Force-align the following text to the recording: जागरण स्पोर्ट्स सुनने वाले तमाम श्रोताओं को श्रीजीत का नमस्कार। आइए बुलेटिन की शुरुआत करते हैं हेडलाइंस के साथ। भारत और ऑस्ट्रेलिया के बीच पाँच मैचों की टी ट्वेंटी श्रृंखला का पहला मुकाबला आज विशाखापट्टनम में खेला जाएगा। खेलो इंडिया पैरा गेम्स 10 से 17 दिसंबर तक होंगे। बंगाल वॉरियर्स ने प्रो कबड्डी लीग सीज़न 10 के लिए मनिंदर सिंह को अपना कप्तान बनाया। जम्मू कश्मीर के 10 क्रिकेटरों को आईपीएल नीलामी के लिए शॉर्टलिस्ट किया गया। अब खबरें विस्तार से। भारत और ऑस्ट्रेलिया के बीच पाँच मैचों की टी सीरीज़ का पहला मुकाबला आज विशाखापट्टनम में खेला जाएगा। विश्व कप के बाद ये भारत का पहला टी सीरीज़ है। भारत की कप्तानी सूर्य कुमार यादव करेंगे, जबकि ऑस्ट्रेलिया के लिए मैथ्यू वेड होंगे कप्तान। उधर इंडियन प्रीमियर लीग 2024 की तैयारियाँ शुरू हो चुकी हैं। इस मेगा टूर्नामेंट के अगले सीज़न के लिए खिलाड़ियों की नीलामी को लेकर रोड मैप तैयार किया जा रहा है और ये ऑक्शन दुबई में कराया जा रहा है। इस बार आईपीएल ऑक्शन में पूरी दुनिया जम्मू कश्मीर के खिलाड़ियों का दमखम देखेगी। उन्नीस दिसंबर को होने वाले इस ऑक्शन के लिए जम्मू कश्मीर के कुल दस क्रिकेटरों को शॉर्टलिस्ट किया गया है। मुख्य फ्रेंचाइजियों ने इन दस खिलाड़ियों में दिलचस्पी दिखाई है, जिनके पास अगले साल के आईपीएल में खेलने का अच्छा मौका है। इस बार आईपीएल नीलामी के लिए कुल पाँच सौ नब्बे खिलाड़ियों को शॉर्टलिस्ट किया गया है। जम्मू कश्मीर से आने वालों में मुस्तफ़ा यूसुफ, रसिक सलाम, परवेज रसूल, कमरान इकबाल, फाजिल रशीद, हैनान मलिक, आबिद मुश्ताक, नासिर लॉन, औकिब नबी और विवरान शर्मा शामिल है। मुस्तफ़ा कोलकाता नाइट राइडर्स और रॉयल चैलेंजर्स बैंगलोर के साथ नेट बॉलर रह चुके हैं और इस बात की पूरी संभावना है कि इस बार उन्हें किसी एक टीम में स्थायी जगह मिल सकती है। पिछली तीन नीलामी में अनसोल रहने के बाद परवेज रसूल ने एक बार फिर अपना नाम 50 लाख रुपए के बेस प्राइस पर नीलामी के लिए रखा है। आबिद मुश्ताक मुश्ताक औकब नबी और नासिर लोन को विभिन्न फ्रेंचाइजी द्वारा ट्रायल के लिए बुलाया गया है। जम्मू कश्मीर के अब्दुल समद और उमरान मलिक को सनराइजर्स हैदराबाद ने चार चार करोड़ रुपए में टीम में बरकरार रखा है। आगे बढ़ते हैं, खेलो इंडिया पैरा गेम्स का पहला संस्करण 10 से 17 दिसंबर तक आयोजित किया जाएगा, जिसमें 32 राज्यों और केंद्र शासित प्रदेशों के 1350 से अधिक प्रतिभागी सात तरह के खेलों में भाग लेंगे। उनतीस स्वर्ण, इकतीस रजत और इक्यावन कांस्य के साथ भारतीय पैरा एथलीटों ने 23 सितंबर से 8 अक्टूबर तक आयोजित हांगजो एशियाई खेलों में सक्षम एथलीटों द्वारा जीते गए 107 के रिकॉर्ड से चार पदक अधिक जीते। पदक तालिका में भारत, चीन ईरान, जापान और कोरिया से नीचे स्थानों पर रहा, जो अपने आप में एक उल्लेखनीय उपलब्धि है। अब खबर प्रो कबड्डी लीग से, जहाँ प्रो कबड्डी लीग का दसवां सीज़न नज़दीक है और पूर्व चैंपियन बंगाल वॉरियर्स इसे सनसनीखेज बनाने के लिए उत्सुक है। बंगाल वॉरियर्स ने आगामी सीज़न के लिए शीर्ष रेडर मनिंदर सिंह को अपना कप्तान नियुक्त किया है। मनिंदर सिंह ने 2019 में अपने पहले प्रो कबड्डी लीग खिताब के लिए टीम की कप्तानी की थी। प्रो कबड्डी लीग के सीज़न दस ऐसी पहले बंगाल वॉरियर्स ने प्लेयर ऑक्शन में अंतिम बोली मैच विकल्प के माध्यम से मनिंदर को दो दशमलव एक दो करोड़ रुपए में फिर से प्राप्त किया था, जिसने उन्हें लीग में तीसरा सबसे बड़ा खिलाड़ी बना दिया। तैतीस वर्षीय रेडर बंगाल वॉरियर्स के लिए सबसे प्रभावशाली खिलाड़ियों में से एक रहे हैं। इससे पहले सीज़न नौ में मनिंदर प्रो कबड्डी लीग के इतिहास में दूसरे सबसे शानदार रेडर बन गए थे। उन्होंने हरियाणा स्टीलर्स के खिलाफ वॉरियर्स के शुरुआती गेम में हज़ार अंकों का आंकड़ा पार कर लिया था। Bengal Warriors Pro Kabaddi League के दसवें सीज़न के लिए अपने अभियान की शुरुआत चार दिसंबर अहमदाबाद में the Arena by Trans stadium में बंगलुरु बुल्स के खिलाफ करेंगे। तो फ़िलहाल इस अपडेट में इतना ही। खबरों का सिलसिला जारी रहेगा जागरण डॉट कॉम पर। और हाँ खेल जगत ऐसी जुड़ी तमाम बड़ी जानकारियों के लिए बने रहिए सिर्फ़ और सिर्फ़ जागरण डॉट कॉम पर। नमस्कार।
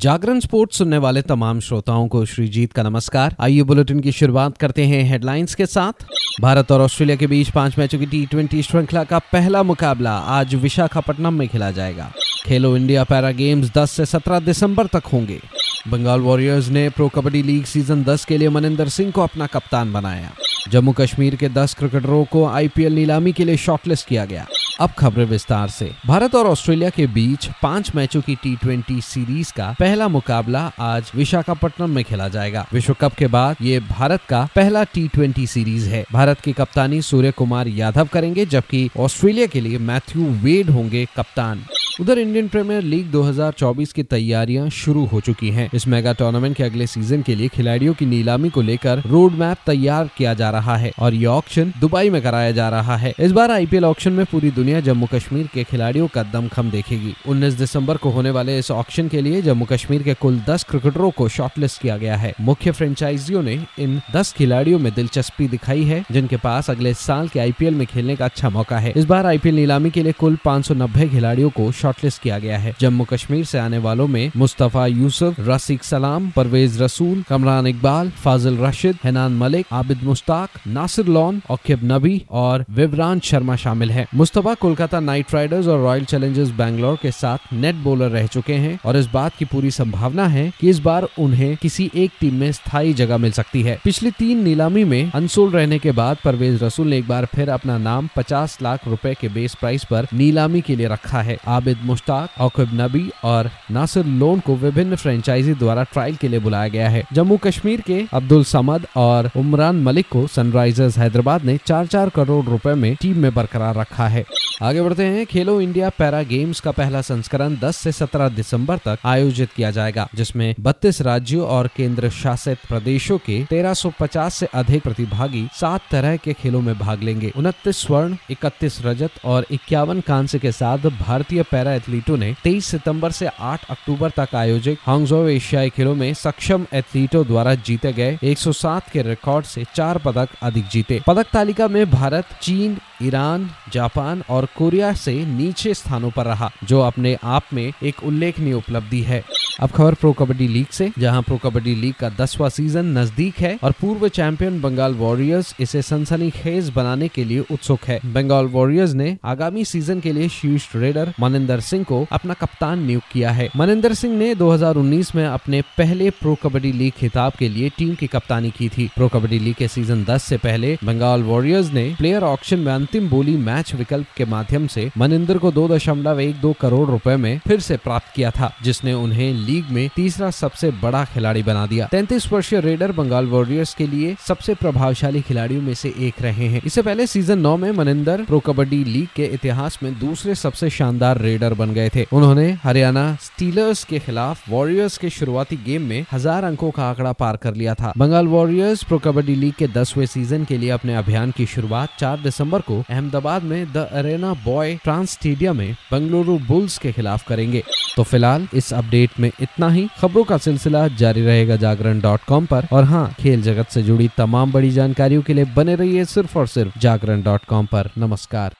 जागरण 0.00 0.40
स्पोर्ट्स 0.40 0.78
सुनने 0.78 0.98
वाले 0.98 1.22
तमाम 1.22 1.60
श्रोताओं 1.60 2.08
को 2.08 2.24
श्रीजीत 2.24 2.72
का 2.72 2.82
नमस्कार। 2.82 3.36
आइए 3.40 3.62
बुलेटिन 3.62 4.00
की 4.00 4.12
शुरुआत 4.12 4.58
करते 4.58 4.84
हैं 4.84 5.02
हेडलाइंस 5.04 5.54
के 5.54 5.66
साथ। 5.66 5.92
भारत 6.40 6.72
और 6.72 6.80
ऑस्ट्रेलिया 6.80 7.16
के 7.16 7.26
बीच 7.26 7.50
पाँच 7.50 7.78
मैचों 7.78 7.98
की 7.98 8.06
टी 8.06 8.26
ट्वेंटी 8.26 8.62
श्रृंखला 8.62 9.04
का 9.04 9.18
पहला 9.18 9.62
मुकाबला 9.62 10.10
आज 10.10 10.54
विशाखापट्टनम 10.54 11.34
में 11.34 11.48
खेला 11.48 11.70
जाएगा। 11.70 12.12
खेलो 12.46 12.76
इंडिया 12.76 13.04
पैरा 13.04 13.30
गेम्स 13.30 13.72
10 13.78 13.90
से 13.90 14.06
17 14.06 14.38
दिसंबर 14.38 14.86
तक 14.86 15.02
होंगे। 15.12 15.40
बंगाल 15.88 16.20
वॉरियर्स 16.20 16.68
ने 16.68 16.88
प्रो 16.88 17.08
कबड्डी 17.08 17.42
लीग 17.42 17.64
सीज़न 17.64 18.04
10 18.04 18.24
के 18.24 18.38
लिए 18.38 18.48
मनिंदर 18.48 18.88
सिंह 18.88 19.10
को 19.10 19.22
अपना 19.22 19.46
कप्तान 19.46 19.92
बनाया। 19.92 20.30
जम्मू 20.68 20.92
कश्मीर 20.92 21.36
के 21.36 21.48
10 21.48 21.74
क्रिकेटरों 21.74 22.24
को 22.24 22.46
आईपीएल 22.46 22.92
नीलामी 22.92 23.32
के 23.32 23.44
लिए 23.44 23.56
शॉर्टलिस्ट 23.56 24.08
किया 24.08 24.24
गया। 24.24 24.46
अब 24.80 24.90
खबरें 24.90 25.24
विस्तार 25.24 25.68
से। 25.68 25.90
भारत 26.06 26.34
और 26.34 26.46
ऑस्ट्रेलिया 26.46 26.90
के 26.90 27.06
बीच 27.06 27.48
पाँच 27.62 27.90
मैचों 27.94 28.20
की 28.20 28.34
टी 28.36 29.00
सीरीज़ 29.00 29.52
का 29.52 29.74
पहला 29.80 30.08
मुकाबला 30.08 30.60
आज 30.80 31.10
विशाखापट्टनम 31.14 31.90
में 31.90 32.04
खेला 32.04 32.28
जाएगा। 32.28 32.66
विश्व 32.72 32.94
कप 33.00 33.14
के 33.14 33.26
बाद 33.26 33.56
ये 33.62 33.80
भारत 33.80 34.20
का 34.28 34.48
पहला 34.56 34.84
टी 34.84 35.46
सीरीज़ 35.46 35.88
है। 35.88 36.04
भारत 36.12 36.40
की 36.40 36.52
कप्तानी 36.52 37.02
सूर्य 37.02 37.30
कुमार 37.30 37.68
यादव 37.68 38.08
करेंगे, 38.12 38.46
जबकि 38.46 38.88
ऑस्ट्रेलिया 38.96 39.46
के 39.46 39.60
लिए 39.60 39.78
मैथ्यू 39.80 40.30
वेड 40.42 40.70
होंगे 40.70 41.06
कप्तान। 41.16 41.64
उधर 41.90 42.18
इंडियन 42.18 42.48
प्रीमियर 42.48 42.82
लीग 42.82 43.10
2024 43.12 43.92
की 43.92 44.02
तैयारियाँ 44.02 44.68
शुरू 44.70 45.04
हो 45.04 45.20
चुकी 45.20 45.48
हैं। 45.50 45.68
इस 45.74 45.86
मेगा 45.88 46.12
टूर्नामेंट 46.12 46.56
के 46.56 46.62
अगले 46.62 46.86
सीज़न 46.86 47.22
के 47.22 47.34
लिए 47.34 47.48
खिलाड़ियों 47.48 47.94
की 47.94 48.06
नीलामी 48.06 48.50
को 48.50 48.62
लेकर 48.62 49.02
रोड 49.06 49.32
मैप 49.32 49.56
तैयार 49.66 50.10
किया 50.16 50.34
जा 50.34 50.50
रहा 50.50 50.76
है 50.76 50.92
और 50.98 51.14
ये 51.14 51.26
ऑक्शन 51.26 51.72
दुबई 51.80 52.10
में 52.10 52.20
कराया 52.22 52.50
जा 52.50 52.68
रहा 52.68 52.96
है। 52.96 53.12
इस 53.18 53.32
बार 53.32 53.50
आईपीएल 53.50 53.84
ऑक्शन 53.84 54.12
में 54.12 54.24
पूरी 54.26 54.50
दुनिया 54.50 54.80
जम्मू 54.80 55.06
कश्मीर 55.06 55.48
के 55.54 55.64
खिलाड़ियों 55.64 56.06
का 56.08 56.22
दमखम 56.22 56.70
देखेगी। 56.70 57.14
उन्नीस 57.28 57.54
दिसंबर 57.54 57.96
को 57.96 58.10
होने 58.10 58.30
वाले 58.30 58.58
इस 58.58 58.70
ऑक्शन 58.70 59.08
के 59.08 59.20
लिए 59.20 59.42
जम्मू 59.42 59.64
कश्मीर 59.64 60.02
के 60.02 60.14
कुल 60.14 60.40
दस 60.48 60.64
क्रिकेटरों 60.64 61.10
को 61.10 61.28
शॉर्टलिस्ट 61.28 61.82
किया 61.82 61.96
गया 61.96 62.16
है। 62.16 62.32
मुख्य 62.40 62.70
फ्रेंचाइजियों 62.70 63.42
ने 63.42 63.58
इन 63.78 64.00
दस 64.16 64.32
खिलाड़ियों 64.32 64.78
में 64.78 64.92
दिलचस्पी 64.94 65.48
दिखाई 65.48 65.82
है, 65.82 66.04
जिनके 66.12 66.36
पास 66.36 66.70
अगले 66.70 66.94
साल 66.94 67.28
के 67.28 67.40
आईपीएल 67.40 67.74
में 67.74 67.86
खेलने 67.86 68.16
का 68.16 68.24
अच्छा 68.24 68.50
मौका 68.50 68.78
है। 68.78 68.92
इस 68.96 69.04
बार 69.04 69.26
आईपीएल 69.26 69.54
नीलामी 69.54 69.90
के 69.90 70.02
लिए 70.02 70.12
कुल 70.12 70.38
पाँच 70.44 70.66
सौ 70.66 70.74
नब्बे 70.74 71.08
खिलाड़ियों 71.08 71.50
को 71.50 71.70
शॉर्टलिस्ट 71.90 72.22
किया 72.22 72.38
गया 72.38 72.58
है। 72.58 72.74
जम्मू 72.80 73.04
कश्मीर 73.04 73.44
से 73.44 73.58
आने 73.58 73.78
वालों 73.78 74.06
में 74.06 74.30
मुस्तफ़ा 74.36 74.86
यूसुफ, 74.86 75.36
रसिक 75.40 75.84
सलाम, 75.84 76.30
परवेज 76.30 76.80
रसूल, 76.82 77.22
कमरान 77.28 77.66
इकबाल, 77.66 78.10
फाजिल 78.10 78.58
रशीद, 78.58 78.98
हैनान 79.04 79.32
मलिक, 79.32 79.66
आबिद 79.72 80.02
मुश्ताक, 80.04 80.60
नासिर 80.66 81.06
लॉन, 81.06 81.40
औकिब 81.50 81.80
नबी 81.84 82.22
और 82.30 82.64
विवरान 82.70 83.20
शर्मा 83.20 83.56
शामिल 83.56 83.90
है। 83.90 84.06
मुस्तफ़ा 84.14 84.54
कोलकाता 84.54 85.00
नाइट 85.00 85.34
राइडर्स 85.34 85.66
और 85.66 85.80
रॉयल 85.80 86.04
चैलेंजर्स 86.04 86.50
बैंगलोर 86.50 86.98
के 87.02 87.10
साथ 87.10 87.52
नेट 87.52 87.74
बॉलर 87.74 88.10
रह 88.10 88.26
चुके 88.26 88.54
हैं 88.54 88.78
और 88.84 88.96
इस 88.96 89.06
बात 89.06 89.36
की 89.38 89.44
पूरी 89.44 89.70
संभावना 89.70 90.26
है 90.26 90.52
कि 90.60 90.70
इस 90.70 90.78
बार 90.78 91.08
उन्हें 91.18 91.56
किसी 91.56 91.90
एक 91.94 92.10
टीम 92.20 92.34
में 92.34 92.52
स्थायी 92.52 92.94
जगह 92.94 93.18
मिल 93.18 93.32
सकती 93.32 93.62
है। 93.62 93.78
पिछली 93.84 94.10
तीन 94.10 94.42
नीलामी 94.44 94.84
में 94.84 95.10
अनसोल 95.14 95.50
रहने 95.50 95.78
के 95.78 95.92
बाद 95.92 96.16
परवेज 96.24 96.62
रसूल 96.62 96.86
ने 96.86 96.98
एक 96.98 97.08
बार 97.08 97.24
फिर 97.34 97.50
अपना 97.50 97.78
नाम 97.78 98.08
50 98.16 98.58
लाख 98.62 98.88
रुपए 98.88 99.14
के 99.20 99.28
बेस 99.28 99.54
प्राइस 99.54 99.84
पर 99.84 100.06
नीलामी 100.14 100.60
के 100.60 100.76
लिए 100.76 100.88
रखा 100.88 101.20
है। 101.22 101.38
आबिद 101.48 101.69
मुश्ताक 101.76 102.00
मुश्ताक 102.10 102.40
औकब 102.40 102.70
नबी 102.74 103.12
और 103.24 103.50
नासिर 103.70 104.04
लोन 104.04 104.40
को 104.40 104.56
विभिन्न 104.56 104.96
फ्रेंचाइजी 104.96 105.54
द्वारा 105.54 105.82
ट्रायल 105.82 106.16
के 106.16 106.28
लिए 106.28 106.38
बुलाया 106.38 106.68
गया 106.68 106.88
है। 106.88 107.04
जम्मू 107.12 107.36
कश्मीर 107.36 107.80
के 107.80 108.06
अब्दुल 108.12 108.44
समद 108.44 108.86
और 108.96 109.30
उमरान 109.36 109.76
मलिक 109.76 110.08
को 110.08 110.26
सनराइजर्स 110.26 110.98
हैदराबाद 110.98 111.44
ने 111.44 111.58
चार 111.66 111.86
चार 111.86 112.08
करोड़ 112.08 112.46
रुपए 112.46 112.74
में 112.74 112.96
टीम 112.96 113.18
में 113.18 113.34
बरकरार 113.34 113.74
रखा 113.74 114.08
है। 114.08 114.24
आगे 114.62 114.82
बढ़ते 114.82 115.04
हैं, 115.04 115.26
खेलो 115.26 115.60
इंडिया 115.60 115.88
पैरा 115.88 116.22
गेम्स 116.22 116.60
का 116.60 116.70
पहला 116.70 117.00
संस्करण 117.00 117.56
10 117.56 117.76
से 117.76 117.92
17 117.92 118.28
दिसंबर 118.28 118.76
तक 118.76 118.98
आयोजित 119.04 119.52
किया 119.52 119.70
जाएगा, 119.70 120.08
जिसमें 120.14 120.54
32 120.60 121.02
राज्यों 121.02 121.46
और 121.46 121.70
केंद्र 121.76 122.10
शासित 122.10 122.58
प्रदेशों 122.68 123.18
के 123.18 123.44
1350 123.44 124.34
से 124.34 124.46
अधिक 124.46 124.82
प्रतिभागी 124.82 125.48
सात 125.60 125.80
तरह 125.90 126.16
के 126.16 126.32
खेलों 126.32 126.60
में 126.60 126.78
भाग 126.78 127.02
लेंगे। 127.02 127.32
उनतीस 127.36 127.76
स्वर्ण, 127.76 128.16
इकतीस 128.30 128.78
रजत 128.86 129.10
और 129.24 129.46
इक्यावन 129.50 130.00
कांस्य 130.00 130.38
के 130.38 130.52
साथ 130.52 130.78
भारतीय 130.78 131.42
पैरा 131.60 131.72
एथलीटों 131.74 132.16
ने 132.16 132.34
23 132.44 132.64
सितंबर 132.64 133.10
से 133.10 133.26
8 133.40 133.64
अक्टूबर 133.70 134.10
तक 134.10 134.34
आयोजित 134.34 134.78
हांगजो 134.86 135.28
एशियाई 135.28 135.70
खेलों 135.70 135.94
में 135.94 136.12
सक्षम 136.14 136.66
एथलीटों 136.74 137.26
द्वारा 137.26 137.54
जीते 137.54 137.92
गए 137.92 138.18
107 138.24 138.90
के 138.90 139.02
रिकॉर्ड 139.02 139.46
से 139.46 139.64
चार 139.74 139.98
पदक 139.98 140.28
अधिक 140.42 140.68
जीते। 140.68 141.00
पदक 141.06 141.26
तालिका 141.32 141.68
में 141.68 141.90
भारत, 141.90 142.24
चीन 142.42 142.78
ईरान, 143.02 143.50
जापान 143.72 144.22
और 144.30 144.48
कोरिया 144.56 144.92
से 144.92 145.26
नीचे 145.26 145.74
स्थानों 145.74 146.10
पर 146.10 146.24
रहा, 146.24 146.50
जो 146.64 146.80
अपने 146.80 147.16
आप 147.24 147.42
में 147.52 147.72
एक 147.82 148.04
उल्लेखनीय 148.04 148.52
उपलब्धि 148.52 149.00
है। 149.00 149.22
अब 149.60 149.70
खबर 149.70 149.94
प्रो 149.94 150.12
कबड्डी 150.12 150.48
लीग 150.48 150.66
से, 150.66 150.90
जहाँ 150.98 151.22
प्रो 151.22 151.36
कबड्डी 151.36 151.74
लीग 151.74 151.94
का 151.94 152.08
दसवां 152.08 152.50
सीज़न 152.50 152.98
नज़दीक 152.98 153.38
है 153.38 153.58
और 153.64 153.72
पूर्व 153.72 154.08
चैंपियन 154.08 154.60
बंगाल 154.60 154.94
वॉरियर्स 154.94 155.54
इसे 155.60 155.82
सनसनीखेज 155.82 156.70
बनाने 156.70 157.08
के 157.08 157.24
लिए 157.24 157.44
उत्सुक 157.50 157.84
है। 157.84 158.00
बंगाल 158.06 158.44
वॉरियर्स 158.44 158.92
ने 158.92 159.16
आगामी 159.24 159.64
सीज़न 159.64 160.00
के 160.00 160.12
लिए 160.12 160.28
शीर्ष 160.28 160.68
रेडर 160.76 161.12
मनिंदर 161.20 161.60
सिंह 161.60 161.84
को 161.84 162.06
अपना 162.12 162.34
कप्तान 162.34 162.82
नियुक्त 162.82 163.06
किया 163.12 163.30
है। 163.30 163.48
मनिंदर 163.56 163.94
सिंह 163.94 164.16
ने 164.18 164.34
2019 164.34 165.14
में 165.14 165.26
अपने 165.26 165.62
पहले 165.78 166.10
प्रो 166.10 166.34
कबड्डी 166.34 166.72
लीग 166.72 166.92
खिताब 166.92 167.32
के 167.38 167.48
लिए 167.48 167.68
टीम 167.68 167.94
की 167.94 168.06
कप्तानी 168.06 168.50
की 168.50 168.68
थी। 168.68 168.90
प्रो 168.96 169.08
कबड्डी 169.08 169.38
लीग 169.38 169.54
के 169.54 169.68
सीज़न 169.68 170.04
दस 170.04 170.20
ऐसी 170.20 170.36
पहले 170.36 170.78
बंगाल 170.84 171.22
वॉरियर्स 171.22 171.72
ने 171.72 171.94
प्लेयर 171.98 172.22
ऑक्शन 172.22 172.58
में 172.58 172.72
अंतिम 172.90 173.08
बोली 173.08 173.36
मैच 173.38 173.74
विकल्प 173.74 174.06
के 174.16 174.24
माध्यम 174.24 174.66
से 174.66 174.90
मनिंदर 174.98 175.38
को 175.38 175.50
दो 175.52 175.66
दशमलव 175.68 176.20
एक 176.20 176.36
दो 176.36 176.52
करोड़ 176.60 176.88
रुपए 176.88 177.14
में 177.16 177.38
फिर 177.38 177.60
से 177.60 177.76
प्राप्त 177.76 178.06
किया 178.14 178.30
था, 178.30 178.50
जिसने 178.64 178.92
उन्हें 178.92 179.32
लीग 179.36 179.68
में 179.70 179.88
तीसरा 179.96 180.30
सबसे 180.30 180.70
बड़ा 180.82 181.04
खिलाड़ी 181.04 181.42
बना 181.42 181.66
दिया। 181.66 181.86
तैतीस 181.90 182.26
वर्षीय 182.32 182.60
रेडर 182.60 182.92
बंगाल 182.92 183.26
वॉरियर्स 183.26 183.74
के 183.74 183.86
लिए 183.86 184.16
सबसे 184.26 184.54
प्रभावशाली 184.54 185.20
खिलाड़ियों 185.20 185.60
में 185.62 185.74
से 185.74 185.92
एक 185.98 186.20
रहे 186.22 186.46
हैं। 186.46 186.62
इससे 186.66 186.82
पहले 186.82 187.06
सीज़न 187.06 187.38
नौ 187.38 187.56
में 187.56 187.70
मनिंदर 187.72 188.24
प्रो 188.24 188.40
कबड्डी 188.40 188.82
लीग 188.84 189.06
के 189.16 189.26
इतिहास 189.34 189.78
में 189.82 189.92
दूसरे 189.98 190.34
सबसे 190.34 190.70
शानदार 190.70 191.18
रेडर 191.20 191.54
बन 191.54 191.74
गए 191.74 191.88
थे। 191.94 192.06
उन्होंने 192.12 192.50
हरियाणा 192.64 193.06
स्टीलर्स 193.22 193.84
के 193.84 193.98
खिलाफ 194.00 194.50
वॉरियर्स 194.50 194.98
के 194.98 195.10
शुरुआती 195.10 195.56
गेम 195.66 195.86
में 195.88 196.04
हज़ार 196.12 196.44
अंकों 196.44 196.70
का 196.70 196.88
आंकड़ा 196.88 197.12
पार 197.14 197.36
कर 197.36 197.54
लिया 197.54 197.74
था। 197.74 197.92
Bengal 197.98 198.26
Warriors 198.28 198.84
Pro 198.84 198.98
Kabaddi 198.98 199.34
League 199.36 199.54
के 199.54 199.68
दसवें 199.78 200.06
सीज़न 200.08 200.44
के 200.44 200.58
लिए 200.58 200.70
अपने 200.72 200.96
अभियान 200.96 201.30
की 201.30 201.46
शुरुआत 201.48 201.96
चार 202.00 202.20
दिसंबर 202.20 202.60
अहमदाबाद 202.90 203.42
में 203.42 203.72
the 203.72 203.76
Arena 203.76 204.34
by 204.34 204.74
Trans 204.74 205.10
stadium 205.10 205.56
में 205.56 205.76
बंगलुरु 205.92 206.38
बुल्स 206.38 206.78
के 206.78 206.92
खिलाफ 206.92 207.28
करेंगे। 207.28 207.62
तो 207.96 208.02
फ़िलहाल 208.02 208.48
इस 208.54 208.72
अपडेट 208.72 209.10
में 209.20 209.30
इतना 209.40 209.68
ही। 209.68 209.88
खबरों 210.00 210.24
का 210.24 210.38
सिलसिला 210.38 210.88
जारी 210.88 211.22
रहेगा 211.22 211.56
जागरण 211.56 212.00
डॉट 212.00 212.20
कॉम 212.20 212.46
पर। 212.46 212.66
और 212.72 212.84
हाँ 212.84 213.14
खेल 213.20 213.42
जगत 213.42 213.66
ऐसी 213.68 213.82
जुड़ी 213.82 214.10
तमाम 214.18 214.52
बड़ी 214.52 214.70
जानकारियों 214.70 215.22
के 215.22 215.34
लिए 215.34 215.44
बने 215.44 215.74
रहिए 215.74 216.04
सिर्फ़ 216.04 216.38
और 216.38 216.46
सिर्फ़ 216.46 216.78
जागरण 216.78 217.22
डॉट 217.22 217.44
कॉम 217.44 217.66
पर। 217.66 217.90
नमस्कार। 217.98 218.54